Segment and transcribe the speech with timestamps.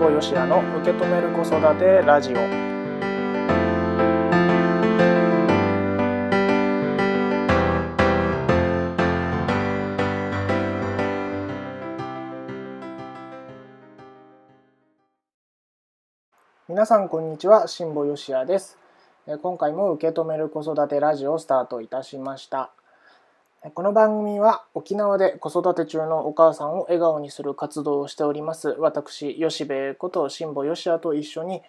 [0.00, 2.36] 保よしやの受け止める子育てラジオ。
[16.66, 18.78] 皆さんこんにちは辛坊よしやです。
[19.42, 22.72] 今回も受け止める子育てラジオをスタートいたしました。
[23.62, 28.70] この番組は沖縄で子育て中のお母さんを笑顔にする活動をしております。
[28.78, 31.60] 私吉部こと辛坊義也と一緒に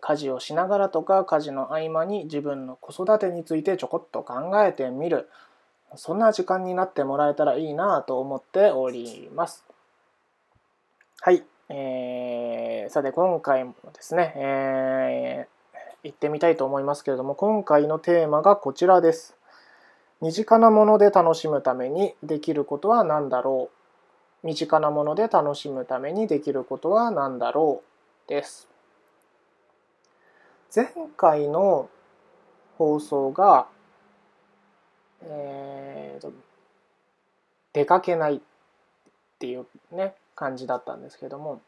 [0.00, 5.28] 家事をしながらとか家事の合間に自分の子育てについてちょこっと考えてみる。
[5.96, 9.64] そんな時間になってもらえたらいいなと思っております。
[11.20, 19.39] はい、えー、さて今回もですね、えー、行ってみたいと思いますけれども今回のテーマがこちらです。
[20.20, 23.70] 身近なもので楽しむためにできることは何だろ
[24.42, 24.46] う？
[24.46, 27.82] 身近なもので楽しむためにできることは何だろ
[28.26, 28.28] う？
[28.28, 28.68] です。
[30.74, 31.88] 前回の
[32.76, 33.66] 放送が、
[35.22, 36.30] えー、
[37.72, 38.40] 出かけないっ
[39.38, 41.60] ていうね感じだったんですけども。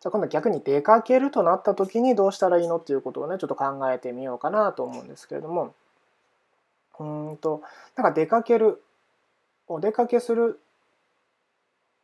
[0.00, 5.74] じゃあ今度逆に出かけるとなった時にどうしたらいいのっていうことをねちょっと考えてみようかなと思うんですけれども。
[7.00, 7.62] うんと
[7.96, 8.82] なんか出かける
[9.66, 10.60] お出かけする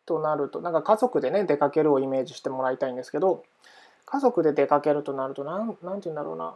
[0.06, 3.44] となるとなんか家族でね出かけるをイメージしてもらいたいんですけど
[4.06, 6.54] 家族で出かけるとなると何て言うんだろうな。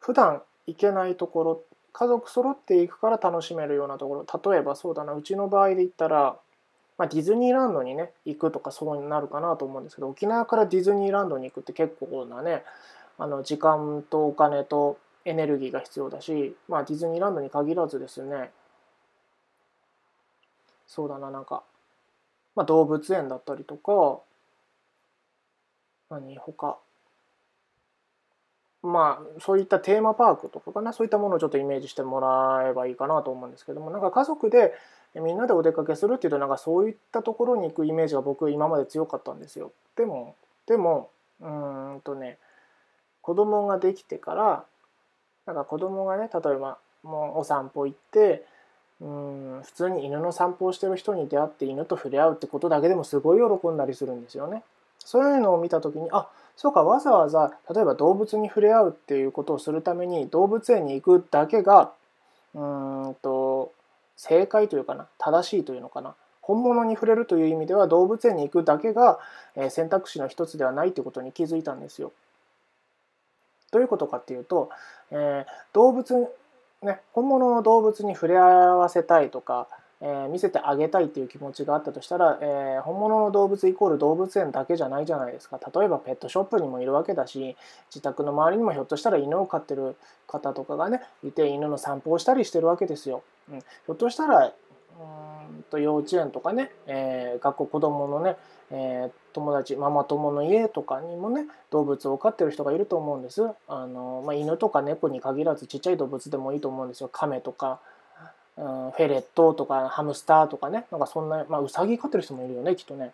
[0.00, 4.52] 普段行けないところ家族揃っていくから楽しめるようなところ。
[4.52, 6.36] 例えばそうだなうちの場合で言ったら、
[6.98, 12.64] まあ、ディズニーランドにね行くとかそうなるかなと思うんですけど沖縄からディズニーランドに行くって結構なね
[13.18, 18.50] あの時間とお金とエネルギーが必要だし、まあ、ディズニーランドに限らずですね。
[20.86, 21.62] そうだななんか、
[22.56, 24.20] まあ、動物園だったりとか
[26.10, 26.78] 何他。
[28.82, 30.92] まあそういったテーマパークとかかな。
[30.92, 33.90] そういったものをちょっとイメージしてもらえばいいかなと思うんですけども。
[33.90, 34.74] なんか家族で
[35.14, 39.72] みんなでお出かけするっていうとなんかそういったところに行くイメージが僕今まで強かったんですよ。
[39.96, 40.34] でも
[40.66, 41.10] でも
[41.40, 42.38] うんとね
[43.20, 44.64] 子供ができてから
[45.46, 48.44] なんか子供がね例えばもうお散歩行って
[49.00, 54.62] うん普通に犬の散歩をしてる人に出会って犬と触れ合うってことだけでもすごい喜んだりするんですよね。
[54.98, 61.92] そういうのを見た時にあそうかわざわざ例えば動物に触れ合うっていうことをするために動物園に行くだけが
[62.54, 63.72] うんと
[64.16, 69.18] 正解というかな正しいというのかな本物に触れるという意味では動物園に行くだけが
[69.70, 72.12] 選択肢の一つではないということに気づいたんですよ。
[73.70, 74.70] どういうことかっていうと、
[75.10, 76.28] えー、動物
[76.82, 79.68] ね本物の動物に触れ合わせたいとか、
[80.00, 87.56] えー、見せてあげたいっていう気持ちがあったとしたら、えー、本物の動物イコール動物園だけじゃないじゃないですか例えばペットショップにもいるわけだし
[87.90, 93.22] 自宅の周りにもひょっとしたら犬を飼ってる方とかがねいて犬の散歩をしたりしてるわけですよ。
[93.50, 94.52] うん、ひょっとしたら
[95.00, 98.36] うんと幼稚園とかね、えー、学校子どものね、
[98.70, 103.42] えー、友達ママ友の家とかにもね動物を飼ってる人がいると思うんです。
[103.68, 107.08] あの、まあ、犬とか猫に限らずちっちゃい動物でもいいと思うんですよ。
[107.08, 107.80] カメとか、
[108.56, 110.86] うん、フェレットとかハムスターとかね。
[110.90, 113.12] なんかそんな、まあ、ウサギ飼ってる人もいるよねきっとね。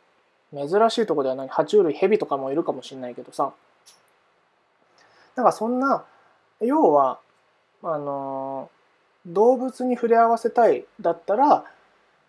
[0.53, 1.48] 珍しいとこではない。
[1.48, 3.53] 爬虫類ヘビとかもいるかもしれないけどさ。
[5.36, 6.04] なんかそんな
[6.60, 7.18] 要は
[7.82, 8.70] あの
[9.26, 11.64] 動物に触れ合わせたいだったら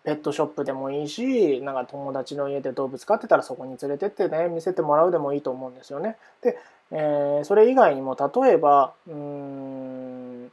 [0.04, 6.16] ペットショップでもいいしなんか友達の家で動物飼ってたらそこに連れてってね見せてもらうでもいいと思うんですよね。
[6.42, 6.56] で、
[6.92, 10.52] えー、それ以外にも例えばうん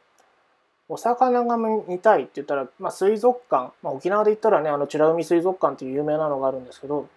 [0.88, 7.08] お魚が見たいって言ったら、まあ、水族館、まあ、沖縄で言ったらねあの美ら海水族館っていう有名なのがあるんですけど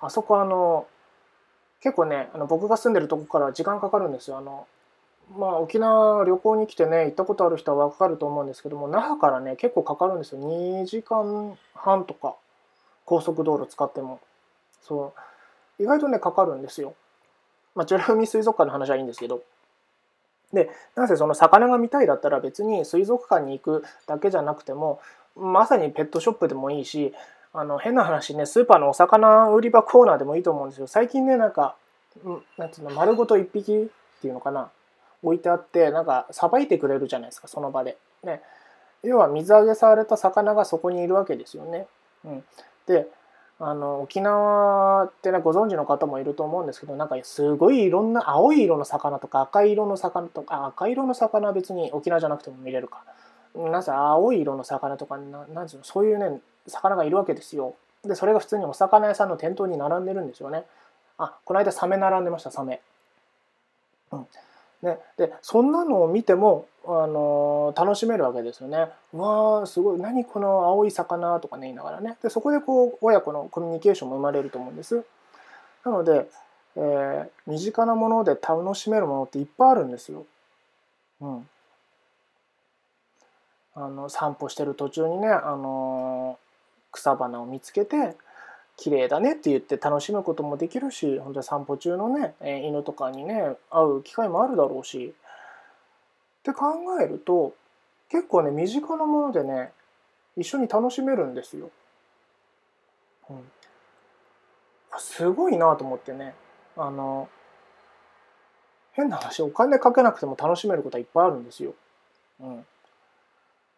[0.00, 0.86] あそこあの
[1.80, 4.36] 結構ねあの僕が住んでるとこから時間かかるんですよ。
[4.36, 4.66] あの
[5.36, 10.40] まあ、沖縄旅行に来てね行ったことある人は分かると思うんですけども那覇からね結構かかるんですよ。
[10.40, 12.34] 2時間半とか
[13.04, 14.20] 高速道路使っても。
[14.82, 15.14] そ
[15.78, 15.82] う。
[15.82, 16.94] 意外とねかかるんですよ。
[17.74, 19.42] まあ、美ら海水族館の話はいいんですけど。
[20.52, 25.00] でなぜその魚が見たいだったら別に水族館に行くだけじゃなくても
[25.36, 27.14] まさにペットショップでもいいし
[27.52, 30.88] あの変な話ねスーパーのお魚売り場コーナーでもいいと思うんですよ。
[30.88, 31.76] 最近ねなんか
[32.58, 34.70] なんていうの丸ごと1匹っていうのかな。
[35.22, 37.96] 置いてあってなんかさばいてくれるじゃないですかその場で。
[38.24, 38.42] ね、
[39.02, 41.86] 要は水揚げされた魚がそこにいるわけですよね。
[42.24, 42.44] うん、
[42.86, 43.08] で
[43.58, 53.04] あの沖縄ってねご存知の方もいると思うんですけどなんかすごいいろんな青い色の魚とか赤い色の魚とか赤色の魚は別に沖縄じゃなくても見れるか
[53.54, 60.64] なぜ青い色の魚とかななんうのそういうね魚がいるわけですよでそれが普通にお魚屋さんの店頭に並んでるんですよね
[61.18, 62.80] あこの間サメ並んでましたサメ。
[64.12, 64.26] うん
[64.82, 68.88] ね、でそんなのを見ても、あの楽しめるわけですよね。
[69.12, 75.04] うわーすごい何この青い魚とかね言いながらねでそこでこう親子のコミュニケーションも生まれると思うんです。
[75.84, 76.28] なので、
[76.76, 80.24] えー、身近なもので楽しめるものっていっぱいあるんですよ。
[81.20, 81.48] うん、
[83.74, 86.38] あの散歩してる途中にね、あの
[86.92, 88.16] 草花を見つけて
[88.80, 95.14] 綺麗だねって言って楽しむこともできるし本当に散歩中のね、犬とかにね会う機会もあるだろうし
[96.40, 97.54] って考えると
[98.08, 99.72] 結構ね身近なものでね
[100.34, 101.70] 一緒に楽しめるんですよ。
[103.28, 103.44] うん、
[104.98, 106.34] すごいなと思ってね
[106.74, 107.28] あの
[108.92, 111.74] 変な話お金かけなくても楽しめることはいっぱいあるんですよ。
[112.40, 112.66] うん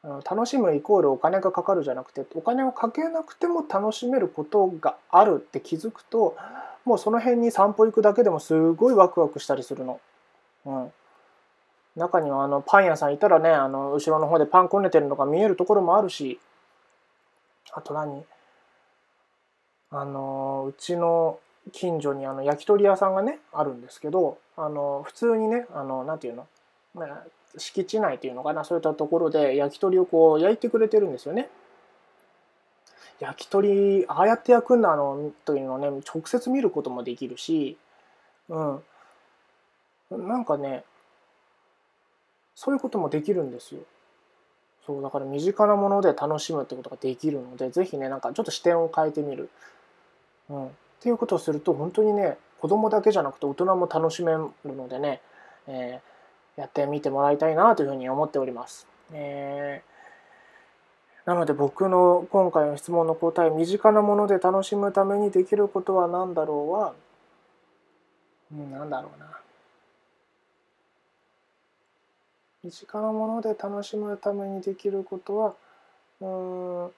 [0.02, 6.36] 楽しむイコールお金がかかるじゃなくてお金をかけなくても楽しめることがあるって気づくと
[6.84, 10.00] もうその辺に散歩行くだけでもすごいワクワクしたりするの。
[10.66, 10.92] うん、
[11.96, 16.40] 中にはあのパン屋さんいたらねあの後ろの方でパンこねてるのが見えるところもあるし
[17.72, 18.24] あと何？
[19.90, 21.38] あのうちの
[21.70, 26.46] 近所にあの焼き鳥屋さんがねあるんですけどあの普通にねあのなていうの、
[26.94, 27.24] まあ、
[27.56, 31.48] 敷地内っていうのかなそういったところで焼き鳥をこう焼いてくれてるんですよね。
[33.20, 37.76] 焼き鳥ああやって焼くんだのというのをね直接見ることもできるし、
[38.48, 38.82] うん、
[40.10, 40.84] なんかね
[42.54, 43.82] そういうこともできるんですよ。
[44.84, 49.48] そうだから身近なもので楽しむってことができるので是非ねなんかちょっと視点を変えてみる、
[50.50, 55.20] うん、っていうことをすると本当にね子供だけじゃなくて大人も楽しめるのでね、
[55.68, 56.11] えー
[56.56, 58.86] やってみてもらいたいなというふうに思っております。
[59.12, 66.94] えー、なので僕の今回の質問の答え身近なもので楽しむためにできることは何だろうは、
[68.52, 69.26] うん、何だろうな。
[72.64, 75.54] 身近なもので楽しむためにできることは
[76.20, 76.26] う
[76.88, 76.90] ん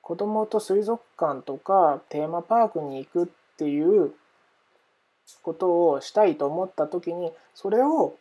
[0.00, 3.26] 子供と水族館とかテーマパークに行くっ
[3.58, 4.12] ていう
[5.42, 8.14] ことをしたいと思った時にそれを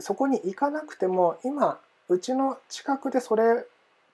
[0.00, 1.78] そこに行かなくても今
[2.08, 3.64] うちの近くでそれ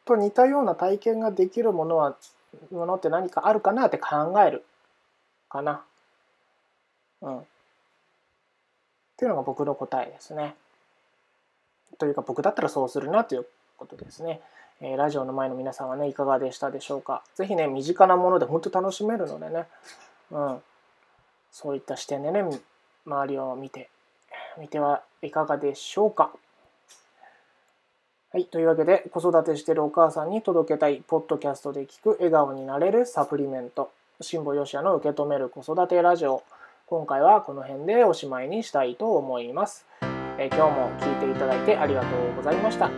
[0.05, 2.17] と似たような体験ができるものは
[2.71, 4.65] ものって何かあるかなって考える
[5.49, 5.83] かな。
[7.23, 7.39] うん。
[7.39, 7.43] っ
[9.17, 10.55] ていうのが僕の答えですね。
[11.99, 13.47] というか僕だったらそうするなという
[13.77, 14.41] ことですね。
[14.81, 17.23] えー、ラジオの前の皆さんはねいかがでしたでしょうか。
[17.35, 19.67] 是非ね身近なもので本当楽しめるのでね、
[20.31, 20.63] うん、
[21.51, 22.45] そういった視点でね
[23.07, 23.89] 周りを見て
[24.59, 26.31] 見てはいかがでしょうか。
[28.33, 28.45] はい。
[28.47, 36.43] というわけで、子育てしてるお母さんに届けたい、ポッドキャストで聞く笑顔になれるサプリメント、辛坊よしやの受け止める子育てラジオ。
[36.87, 39.87] 今回はこの辺でおしまいにしたいと思います。
[40.39, 42.91] え今日も聞いていただいてありがとうございました。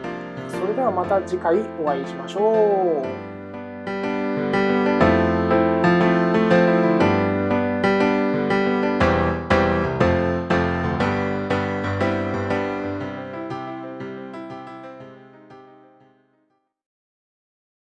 [0.49, 3.03] それではまた次回お会いしましょ
[3.35, 3.38] う。